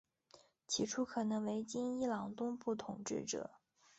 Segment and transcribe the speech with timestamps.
[0.65, 3.51] 起初可能为今伊朗东部统治者。